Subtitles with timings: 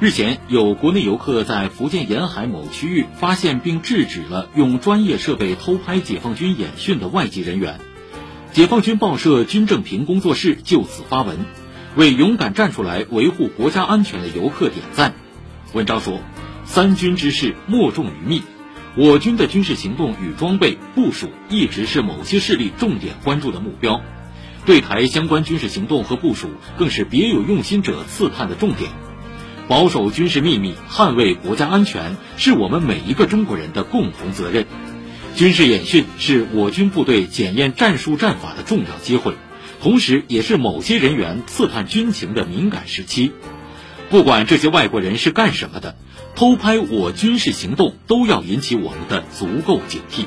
[0.00, 7.80] 日前，有国内游客在福建沿海某区域发现并制止了用专业设备偷拍解放军演训的外籍人员。
[8.52, 11.38] 解放军报社军政平工作室就此发文，
[11.96, 15.16] 为勇敢站出来维护国家安全的游客点赞。
[15.72, 16.20] 文章说
[16.64, 18.42] ：“三军之事莫重于密，
[18.96, 24.00] 我军的军事行动与装备部署一直是某些势力重点关注的目标，
[24.64, 28.92] 对台相关军事行动和部署更是别有用心者刺探的重点。”
[29.68, 34.66] 保守军事秘密，捍卫国家安全，是我们每一个中国人的共同责任。
[35.36, 39.34] 军事演训是我军部队检验战术战法的重要机会，
[39.82, 43.32] 同时也是某些人员刺探军情的敏感时期。
[44.08, 45.96] 不管这些外国人是干什么的，
[46.34, 50.24] 偷拍我军事行动都要引起我们的足够警惕。